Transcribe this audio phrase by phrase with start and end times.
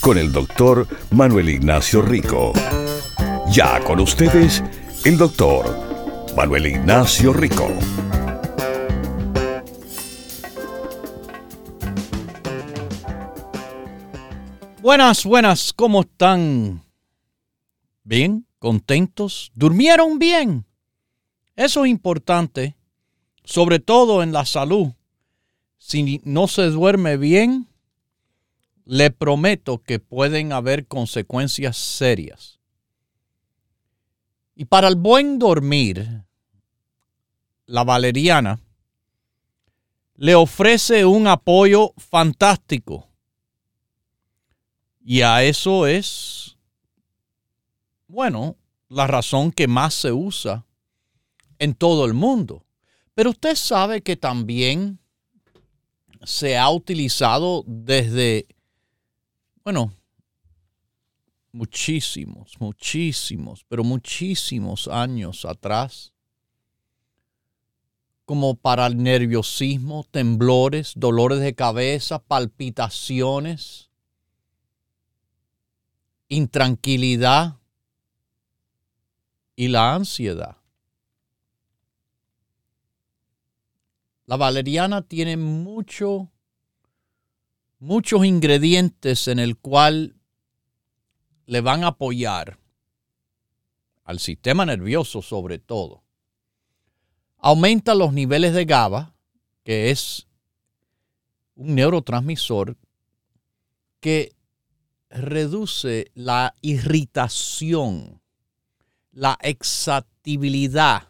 [0.00, 2.52] con el doctor Manuel Ignacio Rico.
[3.50, 4.62] Ya con ustedes,
[5.04, 5.66] el doctor
[6.36, 7.68] Manuel Ignacio Rico.
[14.80, 16.82] Buenas, buenas, ¿cómo están?
[18.04, 18.46] ¿Bien?
[18.58, 19.50] ¿Contentos?
[19.54, 20.64] ¿Durmieron bien?
[21.56, 22.76] Eso es importante,
[23.44, 24.92] sobre todo en la salud.
[25.78, 27.66] Si no se duerme bien,
[28.86, 32.60] le prometo que pueden haber consecuencias serias.
[34.54, 36.22] Y para el buen dormir,
[37.66, 38.60] la valeriana
[40.14, 43.10] le ofrece un apoyo fantástico.
[45.04, 46.56] Y a eso es,
[48.06, 48.56] bueno,
[48.88, 50.64] la razón que más se usa
[51.58, 52.64] en todo el mundo.
[53.14, 55.00] Pero usted sabe que también
[56.22, 58.46] se ha utilizado desde
[59.66, 59.92] bueno,
[61.50, 66.12] muchísimos, muchísimos, pero muchísimos años atrás,
[68.24, 73.90] como para el nerviosismo, temblores, dolores de cabeza, palpitaciones,
[76.28, 77.56] intranquilidad
[79.56, 80.58] y la ansiedad.
[84.26, 86.30] La valeriana tiene mucho
[87.78, 90.16] muchos ingredientes en el cual
[91.46, 92.58] le van a apoyar
[94.04, 96.02] al sistema nervioso sobre todo.
[97.38, 99.14] Aumenta los niveles de GABA,
[99.62, 100.26] que es
[101.54, 102.76] un neurotransmisor
[104.00, 104.34] que
[105.10, 108.20] reduce la irritación,
[109.12, 111.08] la excitabilidad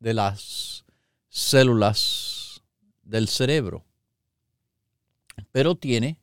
[0.00, 0.84] de las
[1.28, 2.62] células
[3.02, 3.84] del cerebro
[5.52, 6.18] pero tiene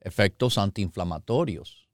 [0.00, 1.88] efectos antiinflamatorios,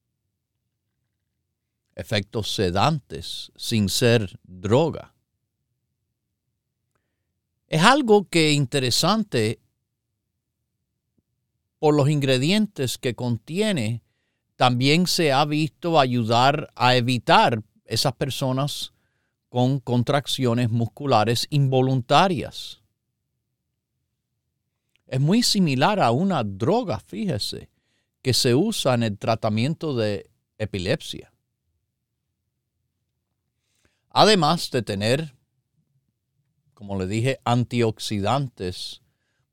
[1.94, 5.14] efectos sedantes sin ser droga.
[7.68, 9.60] Es algo que interesante
[11.78, 14.02] por los ingredientes que contiene,
[14.56, 18.92] también se ha visto ayudar a evitar esas personas
[19.48, 22.82] con contracciones musculares involuntarias
[25.06, 27.70] es muy similar a una droga, fíjese,
[28.22, 31.32] que se usa en el tratamiento de epilepsia.
[34.10, 35.34] Además de tener,
[36.74, 39.02] como le dije, antioxidantes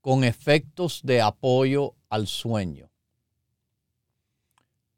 [0.02, 2.90] con efectos de apoyo al sueño.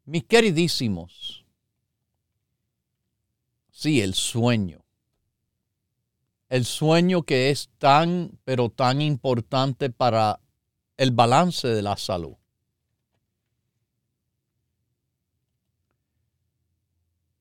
[0.06, 1.46] Mis queridísimos,
[3.72, 4.86] sí, el sueño
[6.50, 10.40] el sueño que es tan, pero tan importante para
[10.98, 12.36] el balance de la salud.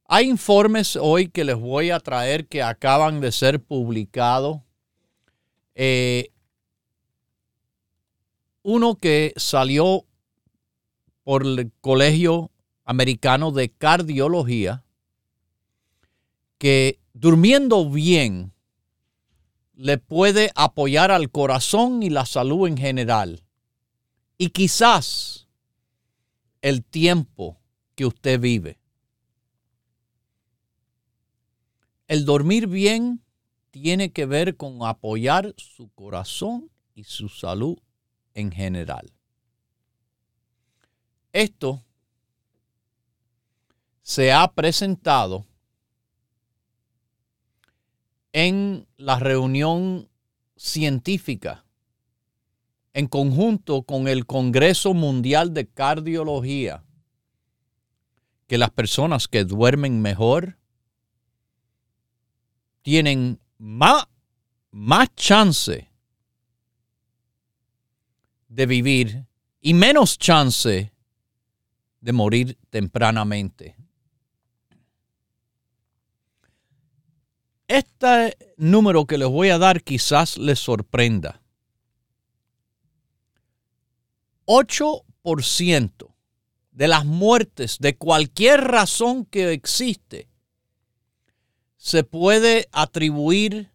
[0.06, 4.60] Hay informes hoy que les voy a traer que acaban de ser publicados.
[5.74, 6.30] Eh,
[8.62, 10.06] uno que salió
[11.24, 12.50] por el Colegio
[12.84, 14.84] Americano de Cardiología,
[16.58, 18.53] que durmiendo bien
[19.76, 23.44] le puede apoyar al corazón y la salud en general
[24.38, 25.48] y quizás
[26.62, 27.58] el tiempo
[27.94, 28.78] que usted vive.
[32.06, 33.22] El dormir bien
[33.70, 37.78] tiene que ver con apoyar su corazón y su salud
[38.34, 39.12] en general.
[41.32, 41.82] Esto
[44.02, 45.46] se ha presentado
[48.34, 50.08] en la reunión
[50.56, 51.64] científica
[52.92, 56.84] en conjunto con el Congreso Mundial de Cardiología
[58.48, 60.58] que las personas que duermen mejor
[62.82, 64.04] tienen más,
[64.72, 65.88] más chance
[68.48, 69.26] de vivir
[69.60, 70.92] y menos chance
[72.00, 73.76] de morir tempranamente.
[77.66, 81.40] Este número que les voy a dar quizás les sorprenda.
[84.46, 86.14] 8%
[86.72, 90.28] de las muertes, de cualquier razón que existe,
[91.76, 93.70] se puede atribuir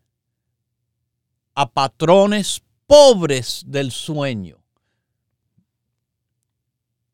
[1.56, 4.63] a patrones pobres del sueño.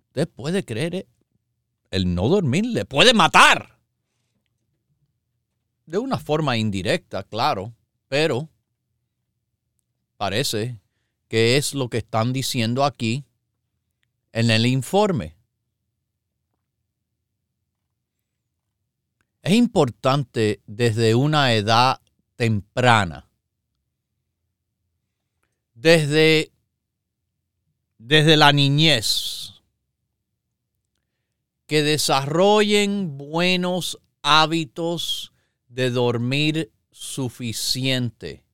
[0.08, 1.08] Usted puede creer, ¿eh?
[1.92, 3.75] el no dormir le puede matar.
[5.86, 7.74] De una forma indirecta, claro,
[8.08, 8.50] pero
[10.18, 10.80] parece
[11.28, 13.26] que es lo que están diciendo aquí
[14.32, 15.36] en el informe.
[19.42, 22.02] Es importante desde una edad
[22.36, 23.30] temprana,
[25.76, 26.52] desde,
[28.00, 29.62] desde la niñez,
[31.68, 35.32] que desarrollen buenos hábitos
[35.76, 38.46] de dormir suficiente,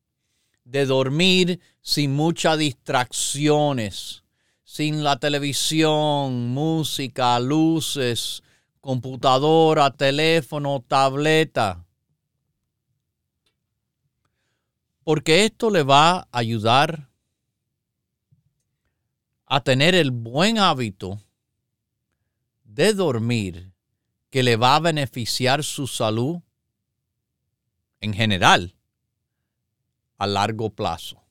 [0.63, 4.23] de dormir sin muchas distracciones,
[4.63, 8.41] sin la televisión, música, luces,
[8.79, 11.85] computadora, teléfono, tableta.
[15.03, 17.07] Porque esto le va a ayudar
[19.45, 21.21] a tener el buen hábito
[22.63, 23.73] de dormir
[24.31, 26.41] que le va a beneficiar su salud
[28.01, 28.75] en general
[30.17, 31.21] a largo plazo.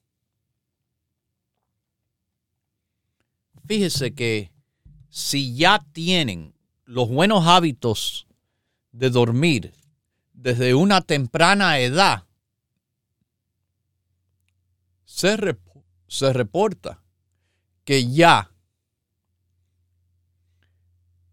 [3.67, 4.51] Fíjese que
[5.11, 8.27] si ya tienen los buenos hábitos
[8.93, 9.75] de dormir
[10.33, 12.27] desde una temprana edad,
[15.05, 15.57] se,
[16.09, 17.03] se reporta
[17.85, 18.51] que ya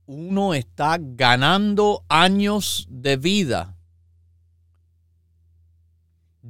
[0.05, 3.76] uno está ganando años de vida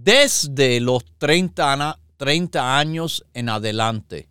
[0.04, 4.30] desde los 30, 30 años en adelante.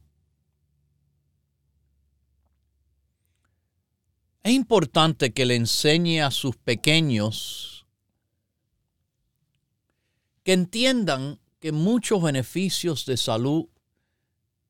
[4.42, 7.86] Es importante que le enseñe a sus pequeños
[10.44, 13.66] que entiendan que muchos beneficios de salud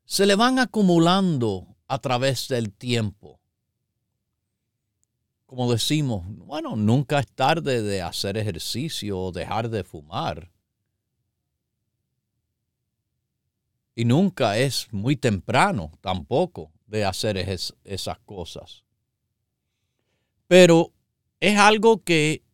[0.07, 3.39] se le van acumulando a través del tiempo.
[5.45, 10.56] Como decimos, bueno, nunca es tarde de hacer ejercicio o dejar de fumar.
[13.97, 18.85] Y nunca es muy temprano tampoco de hacer esas cosas.
[20.47, 20.93] Pero
[21.41, 22.45] es algo que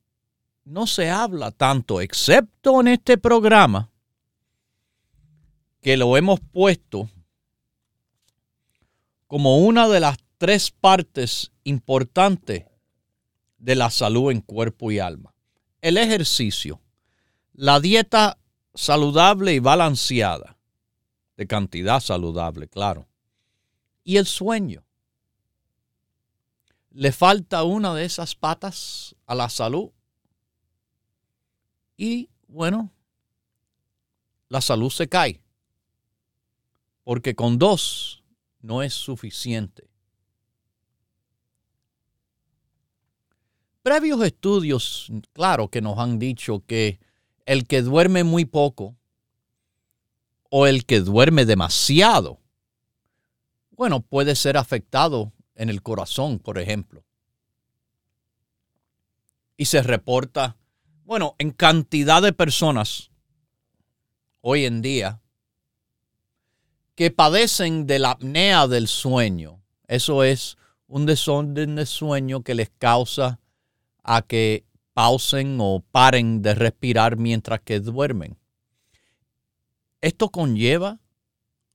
[0.65, 3.91] no se habla tanto, excepto en este programa,
[5.81, 7.11] que lo hemos puesto
[9.27, 12.67] como una de las tres partes importantes
[13.59, 15.35] de la salud en cuerpo y alma.
[15.81, 16.81] El ejercicio,
[17.53, 18.39] la dieta
[18.75, 20.57] saludable y balanceada,
[21.37, 23.09] de cantidad saludable, claro,
[24.05, 24.85] y el sueño
[26.95, 29.91] le falta una de esas patas a la salud.
[31.97, 32.93] Y bueno,
[34.49, 35.41] la salud se cae.
[37.05, 38.23] Porque con dos
[38.61, 39.89] no es suficiente.
[43.83, 47.01] Previos estudios, claro, que nos han dicho que
[47.47, 48.97] el que duerme muy poco
[50.55, 52.39] o el que duerme demasiado,
[53.71, 57.07] bueno, puede ser afectado en el corazón, por ejemplo.
[59.57, 60.59] Y se reporta,
[61.05, 63.11] bueno, en cantidad de personas
[64.43, 65.23] hoy en día
[66.97, 69.63] que padecen de la apnea del sueño.
[69.89, 73.41] Eso es un desorden de sueño que les causa
[74.03, 78.37] a que pausen o paren de respirar mientras que duermen.
[80.03, 80.99] Esto conlleva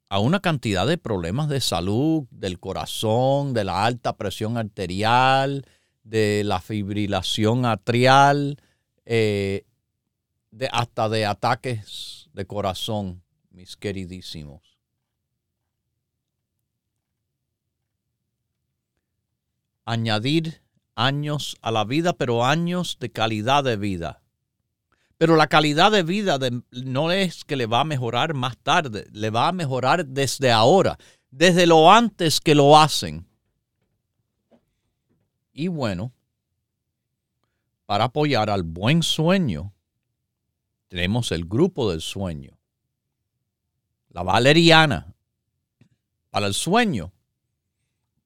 [0.10, 5.66] a una cantidad de problemas de salud, del corazón, de la alta presión arterial,
[6.04, 8.62] de la fibrilación atrial,
[9.06, 9.66] eh,
[10.52, 14.78] de, hasta de ataques de corazón, mis queridísimos.
[19.86, 20.62] Añadir
[20.96, 24.22] años a la vida, pero años de calidad de vida.
[25.18, 26.38] Pero la calidad de vida
[26.72, 30.98] no es que le va a mejorar más tarde, le va a mejorar desde ahora,
[31.32, 33.28] desde lo antes que lo hacen.
[35.54, 36.14] Y bueno,
[37.88, 39.74] para apoyar al buen sueño,
[40.88, 42.56] tenemos el grupo del sueño.
[44.10, 45.16] La valeriana
[46.30, 47.12] para el sueño,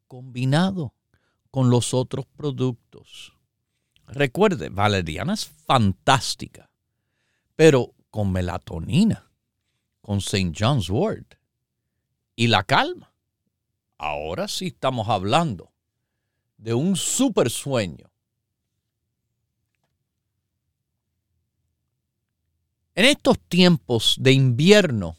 [0.07, 0.93] combinado
[1.51, 3.33] con los otros productos.
[4.07, 6.70] Recuerde, valeriana es fantástica
[7.61, 9.31] pero con melatonina,
[10.01, 10.51] con St.
[10.57, 11.35] John's Wort
[12.35, 13.13] y la calma.
[13.99, 15.71] Ahora sí estamos hablando
[16.57, 18.09] de un super sueño.
[22.95, 25.15] En estos tiempos de invierno,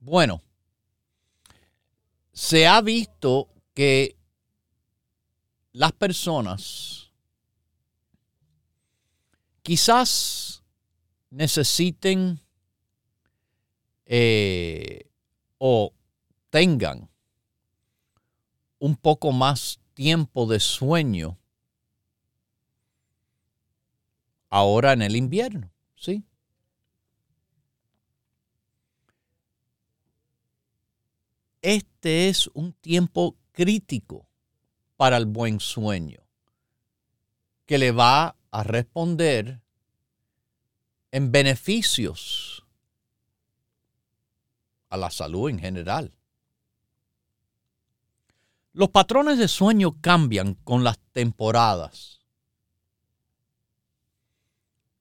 [0.00, 0.42] bueno,
[2.32, 4.16] se ha visto que
[5.70, 7.03] las personas
[9.64, 10.62] quizás
[11.30, 12.38] necesiten
[14.04, 15.08] eh,
[15.58, 15.92] o
[16.50, 17.08] tengan
[18.78, 21.38] un poco más tiempo de sueño
[24.50, 26.22] ahora en el invierno, ¿sí?
[31.62, 34.28] Este es un tiempo crítico
[34.96, 36.20] para el buen sueño,
[37.64, 39.60] que le va a responder
[41.10, 42.64] en beneficios
[44.90, 46.12] a la salud en general.
[48.72, 52.20] Los patrones de sueño cambian con las temporadas.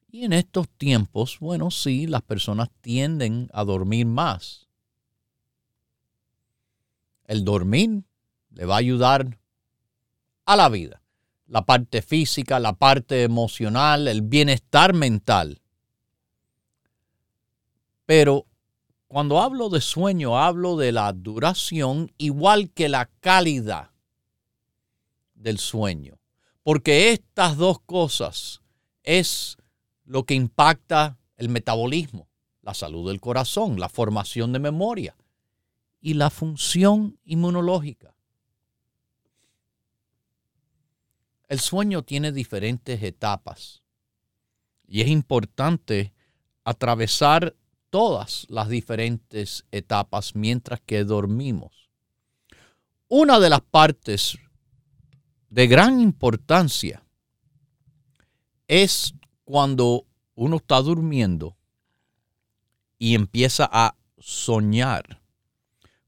[0.10, 4.67] Y en estos tiempos, bueno, sí, las personas tienden a dormir más.
[7.25, 8.03] El dormir
[8.50, 9.38] le va a ayudar
[10.45, 11.02] a la vida.
[11.47, 15.62] La parte física, la parte emocional, el bienestar mental.
[18.05, 18.47] Pero
[19.07, 23.91] cuando hablo de sueño, hablo de la duración igual que la calidad
[25.35, 26.17] del sueño.
[26.63, 28.62] Porque estas dos cosas
[29.03, 29.57] es
[30.05, 32.27] lo que impacta el metabolismo,
[32.62, 35.15] la salud del corazón, la formación de memoria
[36.01, 38.15] y la función inmunológica.
[41.53, 43.83] El sueño tiene diferentes etapas
[44.88, 46.12] y es importante
[46.63, 47.55] atravesar
[47.91, 51.91] todas las diferentes etapas mientras que dormimos.
[53.07, 54.39] Una de las partes
[55.51, 57.05] de gran importancia
[58.67, 61.55] es cuando uno está durmiendo
[62.98, 65.22] y empieza a soñar.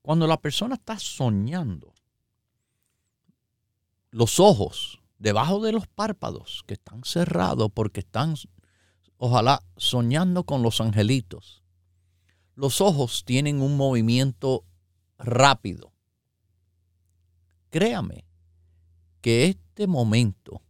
[0.01, 1.93] Cuando la persona está soñando,
[4.09, 8.35] los ojos debajo de los párpados que están cerrados porque están,
[9.17, 11.63] ojalá, soñando con los angelitos,
[12.55, 14.65] los ojos tienen un movimiento
[15.17, 15.93] rápido.
[17.69, 18.25] Créame
[19.21, 20.61] que este momento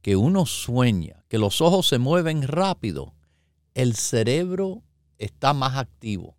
[0.00, 3.14] que uno sueña, que los ojos se mueven rápido,
[3.74, 4.82] el cerebro
[5.18, 6.36] está más activo.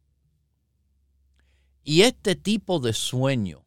[1.83, 3.66] Y este tipo de sueño,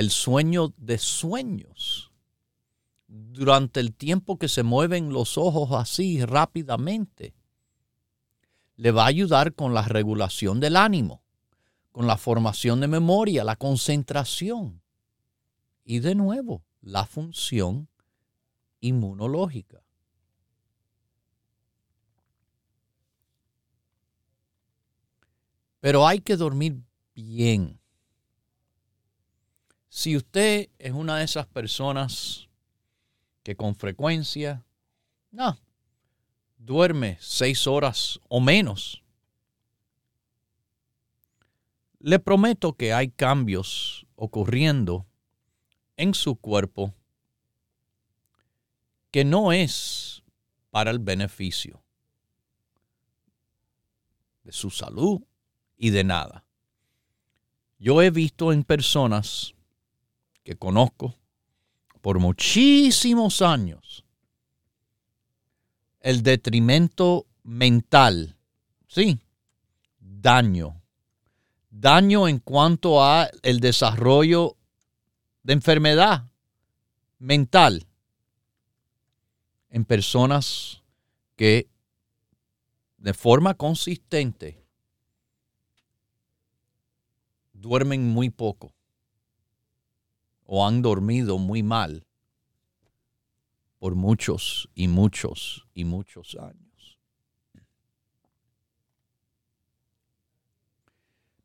[0.00, 2.10] el sueño de sueños,
[3.06, 7.34] durante el tiempo que se mueven los ojos así rápidamente,
[8.76, 11.22] le va a ayudar con la regulación del ánimo,
[11.92, 14.80] con la formación de memoria, la concentración
[15.84, 17.86] y de nuevo la función
[18.80, 19.82] inmunológica.
[25.80, 26.82] Pero hay que dormir
[27.14, 27.79] bien.
[29.90, 32.48] Si usted es una de esas personas
[33.42, 34.64] que con frecuencia,
[35.32, 35.58] no,
[36.58, 39.02] duerme seis horas o menos,
[41.98, 45.06] le prometo que hay cambios ocurriendo
[45.96, 46.94] en su cuerpo
[49.10, 50.22] que no es
[50.70, 51.82] para el beneficio
[54.44, 55.20] de su salud
[55.76, 56.44] y de nada.
[57.80, 59.56] Yo he visto en personas
[60.42, 61.14] que conozco
[62.00, 64.04] por muchísimos años
[66.00, 68.36] el detrimento mental,
[68.88, 69.20] sí,
[69.98, 70.76] daño.
[71.72, 74.56] Daño en cuanto a el desarrollo
[75.42, 76.28] de enfermedad
[77.18, 77.86] mental
[79.68, 80.82] en personas
[81.36, 81.68] que
[82.98, 84.62] de forma consistente
[87.52, 88.74] duermen muy poco
[90.52, 92.04] o han dormido muy mal
[93.78, 96.98] por muchos y muchos y muchos años.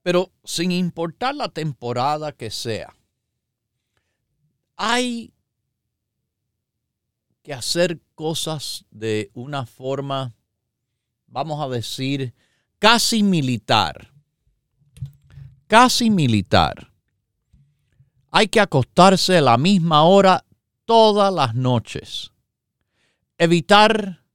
[0.01, 2.95] Pero sin importar la temporada que sea,
[4.75, 5.31] hay
[7.43, 10.33] que hacer cosas de una forma,
[11.27, 12.33] vamos a decir,
[12.79, 14.11] casi militar.
[15.67, 16.94] Casi militar.
[18.37, 20.43] Hay que acostarse a la misma hora
[20.83, 22.33] todas las noches.
[23.37, 24.25] Evitar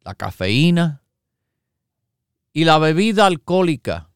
[0.00, 1.02] la cafeína
[2.54, 4.08] y la bebida alcohólica.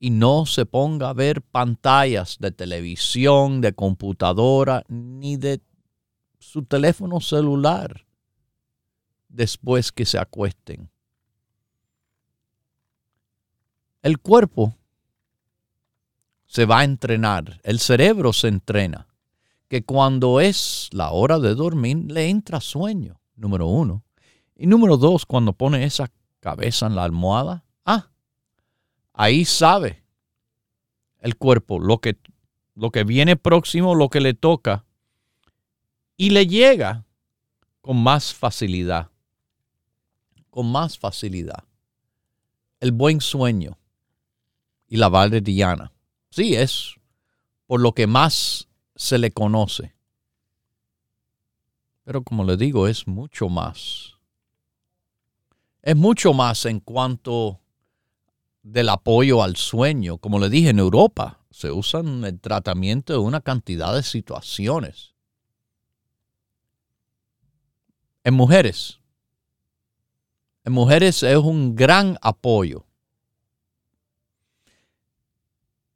[0.00, 5.60] y no se ponga a ver pantallas de televisión, de computadora, ni de
[6.38, 8.06] su teléfono celular
[9.28, 10.90] después que se acuesten.
[14.02, 14.79] El cuerpo
[16.50, 19.06] se va a entrenar, el cerebro se entrena,
[19.68, 24.02] que cuando es la hora de dormir le entra sueño, número uno.
[24.56, 28.10] Y número dos, cuando pone esa cabeza en la almohada, ah,
[29.12, 30.02] ahí sabe
[31.20, 32.18] el cuerpo lo que,
[32.74, 34.84] lo que viene próximo, lo que le toca,
[36.16, 37.06] y le llega
[37.80, 39.08] con más facilidad,
[40.50, 41.62] con más facilidad.
[42.80, 43.78] El buen sueño
[44.88, 45.92] y la valeriana.
[46.30, 46.94] Sí, es
[47.66, 49.94] por lo que más se le conoce.
[52.04, 54.14] Pero como le digo, es mucho más.
[55.82, 57.60] Es mucho más en cuanto
[58.62, 60.18] del apoyo al sueño.
[60.18, 65.14] Como le dije, en Europa se usa en el tratamiento de una cantidad de situaciones.
[68.22, 69.00] En mujeres,
[70.64, 72.84] en mujeres es un gran apoyo.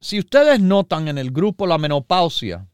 [0.05, 2.69] Si ustedes notan en el grupo La Menopausia,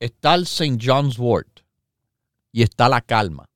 [0.00, 0.76] está el St.
[0.82, 1.60] John's Wort
[2.50, 3.48] y está la calma.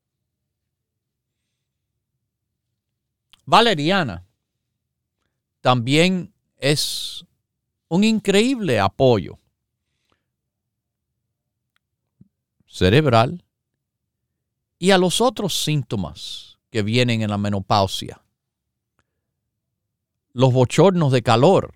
[3.45, 4.25] Valeriana
[5.61, 7.27] también es
[7.89, 9.37] un increíble apoyo
[12.69, 13.45] cerebral
[14.79, 18.23] y a los otros síntomas que vienen en la menopausia.
[20.39, 21.75] Los bochornos de calor,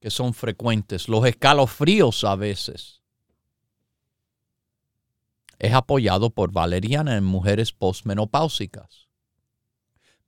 [0.00, 3.02] que son frecuentes, los escalofríos a veces.
[5.60, 9.06] Es apoyado por valeriana en mujeres postmenopáusicas.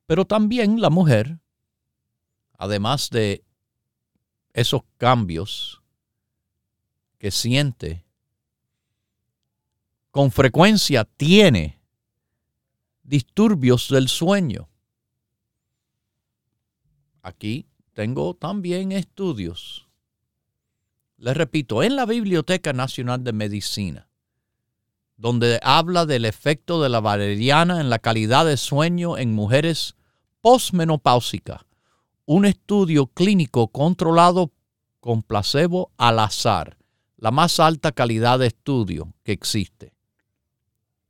[0.05, 1.41] Pero también la mujer,
[2.57, 3.43] además de
[4.53, 5.81] esos cambios
[7.17, 8.05] que siente,
[10.11, 11.81] con frecuencia tiene
[13.03, 14.68] disturbios del sueño.
[17.21, 19.87] Aquí tengo también estudios.
[21.17, 24.09] Les repito, en la Biblioteca Nacional de Medicina
[25.19, 29.97] donde habla del efecto de la valeriana en la calidad de sueño en mujeres
[30.39, 31.65] postmenopáusica,
[32.25, 34.53] un estudio clínico controlado
[35.01, 36.77] con placebo al azar,
[37.17, 39.93] la más alta calidad de estudio que existe.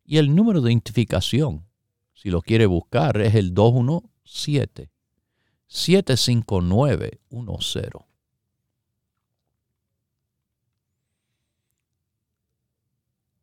[0.04, 1.68] Y el número de identificación,
[2.16, 4.90] si lo quiere buscar, es el 217
[5.70, 8.06] 75910.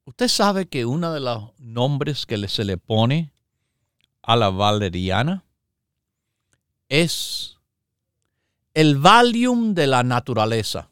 [0.05, 3.33] Usted sabe que uno de los nombres que se le pone
[4.23, 5.45] a la valeriana
[6.89, 7.59] es
[8.75, 10.91] el Valium de la naturaleza,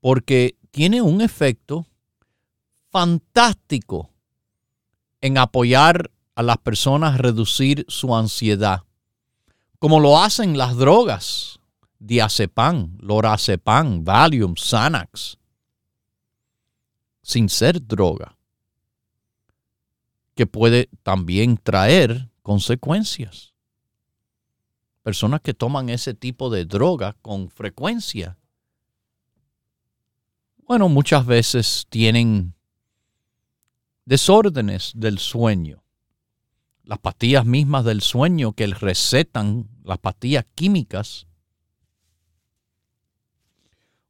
[0.00, 1.86] porque tiene un efecto
[2.90, 4.10] fantástico
[5.20, 8.82] en apoyar las personas reducir su ansiedad,
[9.78, 11.60] como lo hacen las drogas,
[11.98, 15.38] diazepam, lorazepam, Valium, Xanax,
[17.22, 18.36] sin ser droga,
[20.34, 23.54] que puede también traer consecuencias.
[25.02, 28.38] Personas que toman ese tipo de droga con frecuencia,
[30.66, 32.54] bueno, muchas veces tienen
[34.04, 35.81] desórdenes del sueño.
[36.84, 41.26] Las pastillas mismas del sueño que recetan, las pastillas químicas.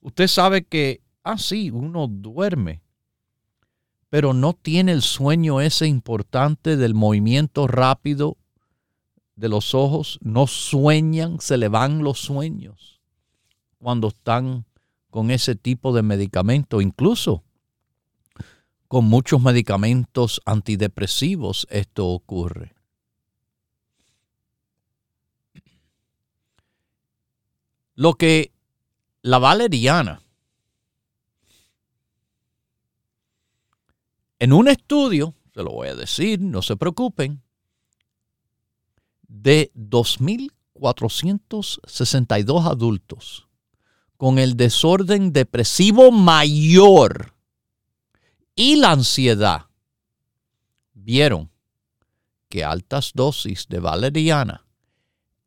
[0.01, 2.83] Usted sabe que, ah, sí, uno duerme
[4.13, 8.37] pero no tiene el sueño ese importante del movimiento rápido
[9.37, 13.01] de los ojos, no sueñan, se le van los sueños
[13.79, 14.67] cuando están
[15.09, 17.43] con ese tipo de medicamento, incluso
[18.93, 22.75] con muchos medicamentos antidepresivos esto ocurre.
[27.95, 28.53] Lo que
[29.23, 30.21] la valeriana
[34.39, 37.41] En un estudio, se lo voy a decir, no se preocupen,
[39.27, 43.49] de 2.462 adultos
[44.19, 47.33] con el desorden depresivo mayor
[48.55, 49.67] y la ansiedad,
[50.93, 51.51] vieron
[52.49, 54.67] que altas dosis de valeriana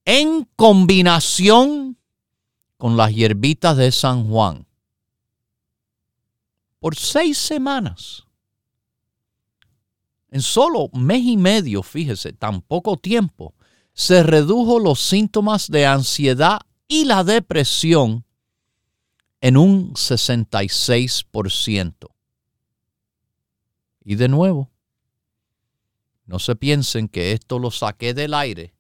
[0.06, 1.98] en combinación
[2.78, 4.68] con las hierbitas de San Juan
[6.80, 8.26] por seis semanas
[10.36, 13.56] en solo mes y medio, fíjese, tan poco tiempo,
[13.94, 18.26] se redujo los síntomas de ansiedad y la depresión
[19.40, 21.94] en un 66%.
[24.06, 24.70] Y de nuevo,
[26.28, 28.76] no se piensen que esto lo saqué del aire.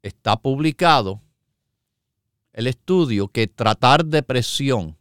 [0.00, 1.20] Está publicado
[2.52, 4.96] el estudio que tratar depresión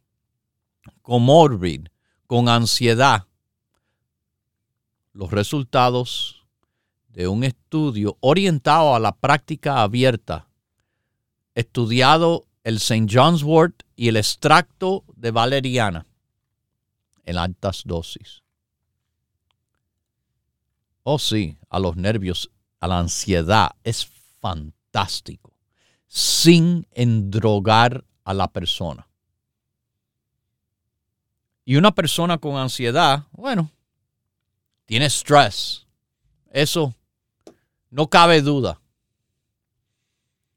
[1.04, 1.88] comorbid
[2.26, 3.28] con ansiedad,
[5.14, 6.44] los resultados
[7.10, 10.48] de un estudio orientado a la práctica abierta,
[11.54, 13.08] estudiado el St.
[13.12, 16.08] John's Wort y el extracto de valeriana
[17.24, 18.44] en altas dosis.
[21.04, 24.06] Oh sí, a los nervios, a la ansiedad, es
[24.40, 25.54] fantástico,
[26.08, 29.08] sin endrogar a la persona.
[31.66, 33.72] Y una persona con ansiedad, bueno,
[34.86, 35.88] tiene estrés.
[36.52, 36.96] Eso
[37.90, 38.82] no cabe duda.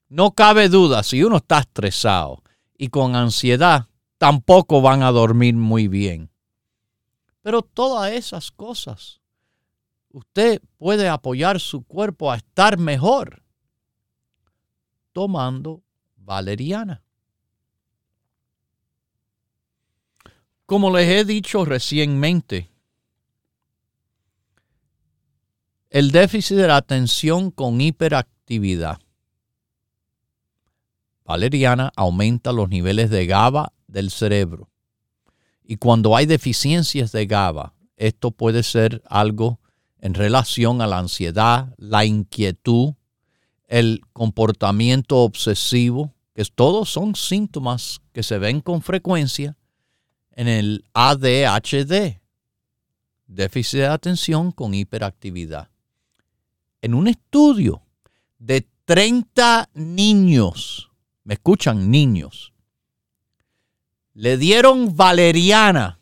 [0.08, 2.42] No cabe duda, si uno está estresado
[2.76, 3.86] y con ansiedad,
[4.18, 6.30] tampoco van a dormir muy bien.
[7.44, 9.20] Pero todas esas cosas
[10.08, 13.42] usted puede apoyar su cuerpo a estar mejor
[15.12, 15.82] tomando
[16.16, 17.02] valeriana.
[20.64, 22.70] Como les he dicho recientemente,
[25.90, 29.00] el déficit de la atención con hiperactividad.
[31.26, 34.70] Valeriana aumenta los niveles de GABA del cerebro.
[35.64, 39.60] Y cuando hay deficiencias de GABA, esto puede ser algo
[39.98, 42.92] en relación a la ansiedad, la inquietud,
[43.66, 49.56] el comportamiento obsesivo, que todos son síntomas que se ven con frecuencia
[50.32, 52.20] en el ADHD,
[53.26, 55.70] déficit de atención con hiperactividad.
[56.82, 57.82] En un estudio
[58.38, 60.90] de 30 niños,
[61.22, 62.53] me escuchan niños,
[64.14, 65.98] le dieron valeriana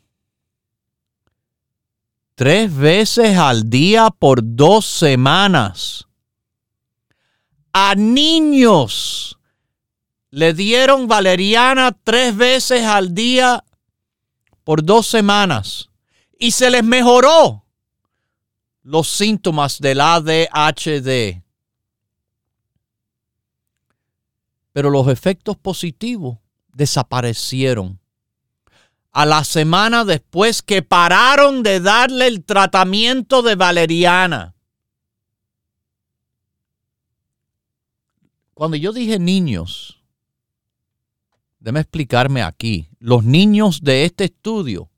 [2.35, 6.07] tres veces al día por dos semanas.
[7.73, 9.39] A niños
[10.29, 13.63] le dieron valeriana tres veces al día
[14.63, 15.89] por dos semanas
[16.37, 17.65] y se les mejoró
[18.83, 21.41] los síntomas del ADHD.
[24.71, 26.37] Pero los efectos positivos
[26.73, 28.02] desaparecieron
[29.13, 34.55] a la semana después que pararon de darle el tratamiento de valeriana.
[38.55, 40.01] Cuando yo dije niños,
[41.59, 44.89] déme explicarme aquí, los niños de este estudio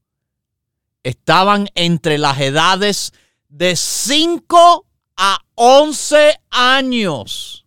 [1.03, 3.13] estaban entre las edades
[3.49, 4.85] de 5
[5.17, 7.64] a 11 años.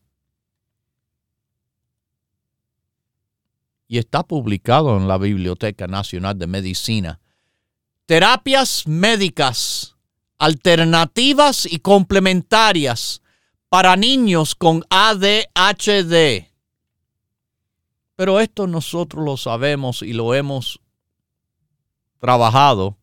[3.89, 7.21] Y está publicado en la Biblioteca Nacional de Medicina.
[8.05, 9.97] Terapias médicas
[10.39, 13.23] alternativas y complementarias
[13.69, 16.47] para niños con ADHD.
[18.15, 20.81] Pero esto nosotros lo sabemos y lo hemos
[22.19, 22.99] trabajado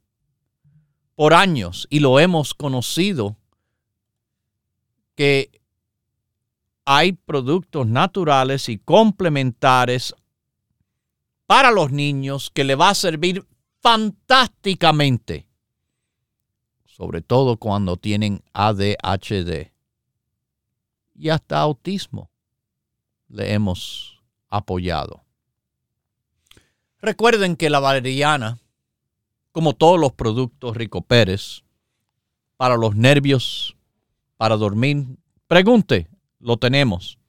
[1.15, 3.37] por años y lo hemos conocido
[5.15, 5.49] que
[6.83, 10.13] hay productos naturales y complementares
[11.45, 13.45] para los niños que le va a servir
[13.81, 15.47] fantásticamente,
[16.85, 19.71] sobre todo cuando tienen ADHD
[21.15, 22.31] y hasta autismo.
[23.27, 25.23] Le hemos apoyado.
[26.99, 28.59] Recuerden que la valeriana,
[29.51, 31.63] como todos los productos Rico Pérez,
[32.57, 33.75] para los nervios,
[34.37, 35.05] para dormir,
[35.47, 36.07] pregunte,
[36.39, 37.19] lo tenemos.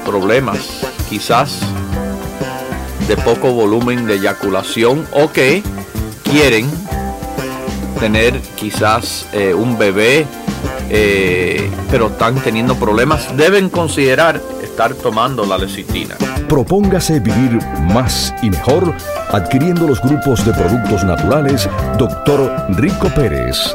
[0.00, 0.58] problemas,
[1.08, 1.60] quizás
[3.08, 5.62] de poco volumen de eyaculación o que
[6.22, 6.70] quieren
[7.98, 10.26] tener quizás eh, un bebé,
[10.88, 16.16] eh, pero están teniendo problemas, deben considerar estar tomando la lecitina.
[16.48, 17.58] Propóngase vivir
[17.92, 18.94] más y mejor
[19.30, 22.66] adquiriendo los grupos de productos naturales Dr.
[22.70, 23.74] Rico Pérez.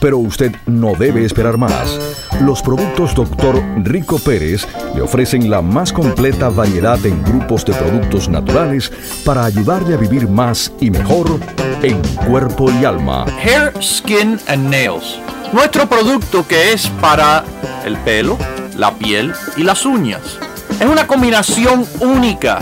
[0.00, 1.98] Pero usted no debe esperar más.
[2.40, 3.60] Los productos Dr.
[3.84, 8.92] Rico Pérez le ofrecen la más completa variedad en grupos de productos naturales
[9.24, 11.40] para ayudarle a vivir más y mejor
[11.82, 13.26] en cuerpo y alma.
[13.42, 15.18] Hair, Skin and Nails.
[15.52, 17.44] Nuestro producto que es para
[17.84, 18.36] el pelo,
[18.76, 20.38] la piel y las uñas.
[20.78, 22.60] Es una combinación única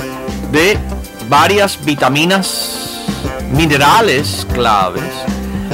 [0.52, 0.78] de
[1.28, 3.04] varias vitaminas,
[3.52, 5.02] minerales claves,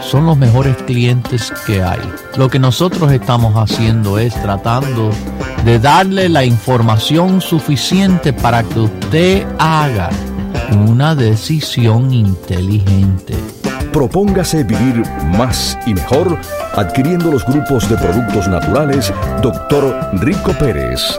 [0.00, 2.00] son los mejores clientes que hay.
[2.36, 5.10] Lo que nosotros estamos haciendo es tratando
[5.64, 10.10] de darle la información suficiente para que usted haga
[10.72, 13.34] una decisión inteligente.
[13.92, 15.02] Propóngase vivir
[15.36, 16.38] más y mejor
[16.74, 19.12] adquiriendo los grupos de productos naturales
[19.42, 20.10] Dr.
[20.20, 21.18] Rico Pérez.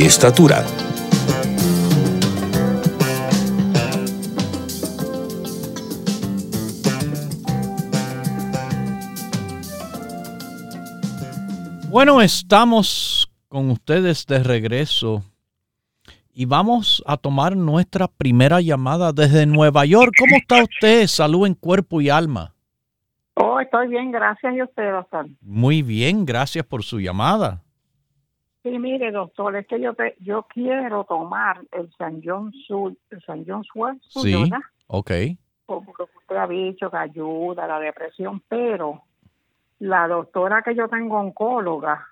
[0.00, 0.64] estatura.
[11.90, 15.22] Bueno, estamos con ustedes de regreso
[16.32, 20.14] y vamos a tomar nuestra primera llamada desde Nueva York.
[20.18, 21.06] ¿Cómo está usted?
[21.06, 22.54] Salud en cuerpo y alma.
[23.34, 24.54] Oh, estoy bien, gracias.
[24.54, 25.26] ¿Y usted, doctor?
[25.42, 27.62] Muy bien, gracias por su llamada.
[28.62, 33.44] Sí, mire, doctor, es que yo yo quiero tomar el San John Sur, el San
[33.46, 34.60] John Sword, sí, ¿verdad?
[34.86, 35.10] ok.
[35.66, 39.02] Porque usted ha dicho que ayuda a la depresión, pero
[39.78, 42.06] la doctora que yo tengo oncóloga,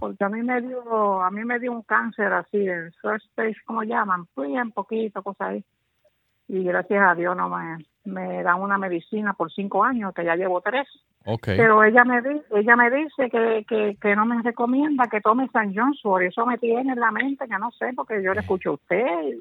[0.00, 3.56] porque a mí me dio, a mí me dio un cáncer así en first stage,
[3.64, 5.64] como llaman, bien poquito, cosas ahí.
[6.48, 10.36] Y gracias a Dios no me, me dan una medicina por cinco años, que ya
[10.36, 10.88] llevo tres.
[11.24, 11.56] Okay.
[11.56, 15.48] Pero ella me dice, ella me dice que, que, que no me recomienda que tome
[15.52, 18.70] San Por Eso me tiene en la mente, que no sé, porque yo le escucho
[18.70, 19.38] a usted.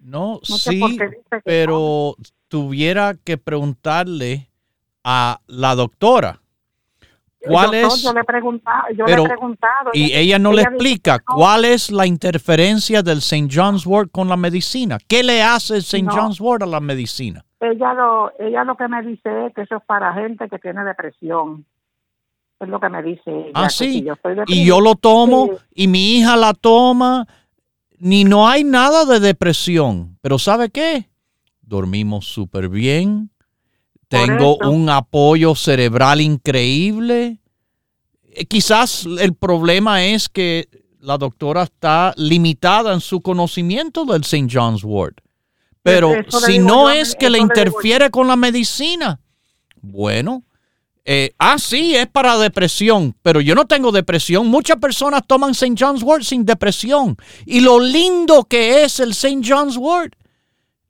[0.00, 0.98] No, sí,
[1.44, 2.16] pero
[2.48, 4.48] tuviera que preguntarle
[5.04, 6.42] a la doctora
[7.46, 8.02] ¿Cuál es?
[8.02, 11.90] Yo le he preguntado, yo le he preguntado y ella, no le explica cuál es
[11.90, 13.48] la interferencia del St.
[13.52, 14.98] John's Wort con la medicina.
[15.06, 16.06] ¿Qué le hace el St.
[16.10, 17.44] John's Wort a la medicina?
[17.62, 20.84] Ella lo, ella lo que me dice es que eso es para gente que tiene
[20.84, 21.64] depresión.
[22.60, 23.52] Es lo que me dice ella.
[23.54, 24.06] Ah, sí.
[24.46, 27.26] y yo lo tomo y mi hija la toma.
[27.98, 30.18] Ni no hay nada de depresión.
[30.20, 31.08] Pero ¿sabe qué?
[31.60, 33.32] Dormimos súper bien
[34.12, 37.38] tengo un apoyo cerebral increíble.
[38.24, 40.68] Eh, quizás el problema es que
[41.00, 44.48] la doctora está limitada en su conocimiento del St.
[44.50, 45.20] John's Wort.
[45.82, 46.14] Pero
[46.46, 49.20] si no es que le interfiere con la medicina,
[49.80, 50.44] bueno,
[51.04, 54.46] eh, ah, sí, es para depresión, pero yo no tengo depresión.
[54.46, 55.74] Muchas personas toman St.
[55.76, 57.16] John's Wort sin depresión.
[57.44, 59.40] Y lo lindo que es el St.
[59.44, 60.14] John's Wort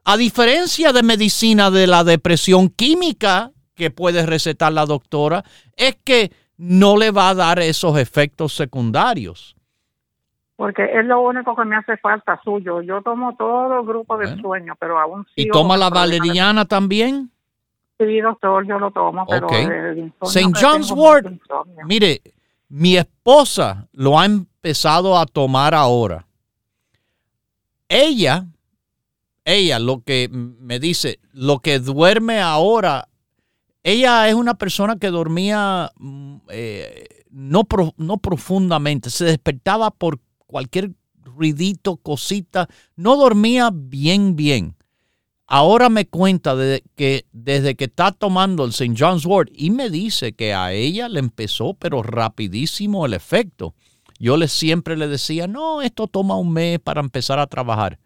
[0.04, 5.44] a diferencia de medicina de la depresión química que puede recetar la doctora,
[5.76, 9.56] es que no le va a dar esos efectos secundarios.
[10.56, 12.82] Porque es lo único que me hace falta suyo.
[12.82, 17.30] Yo tomo todo el grupo de sueño, pero aún ¿Y toma la valeriana también?
[17.98, 19.46] Sí, doctor, yo lo tomo, pero
[20.22, 20.52] St.
[20.60, 21.26] John's Wort,
[21.84, 22.20] mire,
[22.68, 26.26] mi esposa lo ha empezado a tomar ahora.
[27.88, 28.46] Ella
[29.44, 33.08] ella lo que me dice, lo que duerme ahora,
[33.82, 40.18] ella es una persona que dormía mm, eh, no, no profundamente, se despertaba por
[40.52, 40.92] cualquier
[41.24, 44.76] ruidito, cosita, no dormía bien, bien.
[45.48, 46.54] Ahora me cuenta
[46.94, 48.94] que desde que está tomando el St.
[48.96, 53.74] John's Wort y me dice que a ella le empezó, pero rapidísimo el efecto.
[54.20, 57.98] Yo le siempre le decía, no, esto toma un mes para empezar a trabajar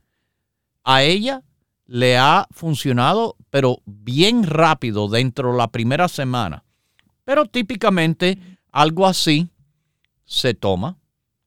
[0.87, 1.43] a ella
[1.87, 6.65] le ha funcionado, pero bien rápido dentro de la primera semana.
[7.25, 8.39] Pero típicamente
[8.71, 9.49] algo así
[10.25, 10.97] se toma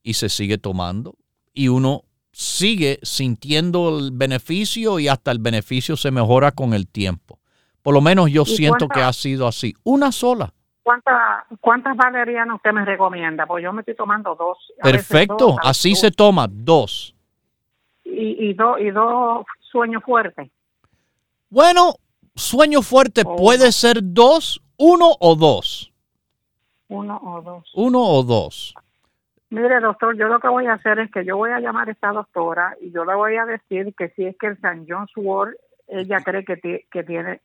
[0.04, 1.16] y se sigue tomando
[1.54, 7.40] y uno sigue sintiendo el beneficio y hasta el beneficio se mejora con el tiempo.
[7.82, 9.74] Por lo menos yo siento que ha sido así.
[9.84, 10.54] Una sola.
[11.62, 13.46] ¿Cuántas valerianas usted me recomienda?
[13.46, 14.58] Pues yo me estoy tomando dos.
[14.82, 17.16] Perfecto, así se toma, dos
[18.12, 20.50] y, y dos y dos sueños fuertes.
[21.50, 21.96] Bueno,
[22.36, 23.36] sueño fuerte oh.
[23.36, 25.92] puede ser dos, uno o dos.
[26.88, 27.72] Uno o dos.
[27.76, 28.74] Uno o dos.
[29.52, 31.92] Mire, doctor, yo lo que voy a hacer es que yo voy a llamar a
[31.92, 35.12] esta doctora y yo le voy a decir que si es que el San John's
[35.16, 35.56] Wort,
[35.88, 37.42] ella cree que, que tiene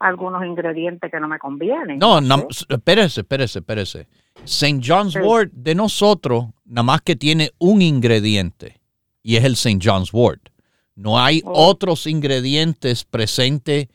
[0.00, 1.98] algunos ingredientes que no me convienen.
[1.98, 4.08] No, no espérese, espérese, espérese.
[4.44, 4.80] St.
[4.84, 8.80] John's Wort de nosotros, nada más que tiene un ingrediente
[9.22, 9.78] y es el St.
[9.82, 10.48] John's Wort.
[10.96, 11.68] No hay oh.
[11.68, 13.88] otros ingredientes presentes